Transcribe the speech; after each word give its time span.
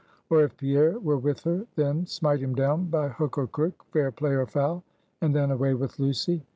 Or 0.31 0.41
if 0.43 0.57
Pierre 0.57 0.97
were 0.97 1.19
with 1.19 1.43
her, 1.43 1.67
then, 1.75 2.07
smite 2.07 2.39
him 2.39 2.55
down 2.55 2.85
by 2.85 3.09
hook 3.09 3.37
or 3.37 3.45
crook, 3.45 3.85
fair 3.93 4.11
play 4.11 4.31
or 4.33 4.47
foul; 4.47 4.83
and 5.21 5.35
then, 5.35 5.51
away 5.51 5.75
with 5.75 5.99
Lucy! 5.99 6.43